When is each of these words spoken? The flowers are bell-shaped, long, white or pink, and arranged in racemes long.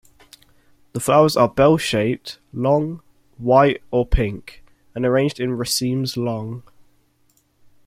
The 0.93 0.99
flowers 0.99 1.37
are 1.37 1.47
bell-shaped, 1.47 2.39
long, 2.53 3.03
white 3.37 3.83
or 3.91 4.03
pink, 4.03 4.63
and 4.95 5.05
arranged 5.05 5.39
in 5.39 5.53
racemes 5.55 6.17
long. 6.17 6.63